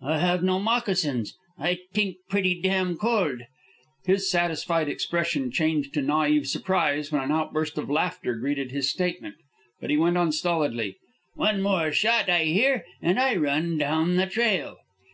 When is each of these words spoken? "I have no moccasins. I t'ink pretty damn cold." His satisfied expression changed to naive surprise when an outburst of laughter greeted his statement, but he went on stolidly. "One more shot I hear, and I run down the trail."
"I 0.00 0.16
have 0.18 0.42
no 0.42 0.58
moccasins. 0.58 1.36
I 1.58 1.80
t'ink 1.92 2.16
pretty 2.30 2.58
damn 2.58 2.96
cold." 2.96 3.42
His 4.06 4.30
satisfied 4.30 4.88
expression 4.88 5.50
changed 5.50 5.92
to 5.92 6.00
naive 6.00 6.46
surprise 6.46 7.12
when 7.12 7.20
an 7.20 7.30
outburst 7.30 7.76
of 7.76 7.90
laughter 7.90 8.34
greeted 8.34 8.70
his 8.70 8.88
statement, 8.90 9.34
but 9.82 9.90
he 9.90 9.98
went 9.98 10.16
on 10.16 10.32
stolidly. 10.32 10.96
"One 11.34 11.60
more 11.60 11.92
shot 11.92 12.30
I 12.30 12.44
hear, 12.44 12.86
and 13.02 13.20
I 13.20 13.36
run 13.36 13.76
down 13.76 14.16
the 14.16 14.26
trail." 14.26 14.78